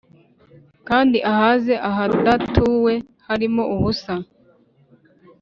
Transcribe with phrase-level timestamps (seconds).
[0.87, 2.93] kandi ahāze ahadatuwe
[3.27, 4.13] harimo ubusa,